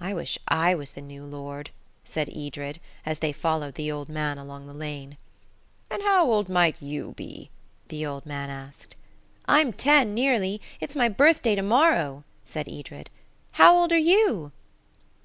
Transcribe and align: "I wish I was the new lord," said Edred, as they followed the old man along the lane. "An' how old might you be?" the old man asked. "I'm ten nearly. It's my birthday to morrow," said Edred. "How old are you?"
"I 0.00 0.12
wish 0.12 0.40
I 0.48 0.74
was 0.74 0.90
the 0.90 1.00
new 1.00 1.24
lord," 1.24 1.70
said 2.02 2.28
Edred, 2.30 2.80
as 3.06 3.20
they 3.20 3.32
followed 3.32 3.74
the 3.76 3.88
old 3.88 4.08
man 4.08 4.38
along 4.38 4.66
the 4.66 4.74
lane. 4.74 5.18
"An' 5.88 6.00
how 6.00 6.28
old 6.28 6.48
might 6.48 6.82
you 6.82 7.12
be?" 7.12 7.48
the 7.90 8.04
old 8.04 8.26
man 8.26 8.50
asked. 8.50 8.96
"I'm 9.46 9.72
ten 9.72 10.14
nearly. 10.14 10.60
It's 10.80 10.96
my 10.96 11.08
birthday 11.08 11.54
to 11.54 11.62
morrow," 11.62 12.24
said 12.44 12.68
Edred. 12.68 13.08
"How 13.52 13.78
old 13.78 13.92
are 13.92 13.96
you?" 13.98 14.50